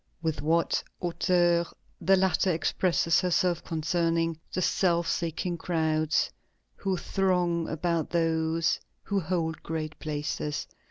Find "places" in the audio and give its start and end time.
9.99-10.65